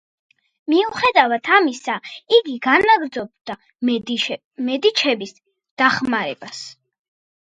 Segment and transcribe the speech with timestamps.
[0.73, 1.97] მიუხედავად ამისა,
[2.37, 3.57] იგი განაგრძობდა
[4.69, 5.35] მედიჩების
[5.83, 6.63] დახმარებას.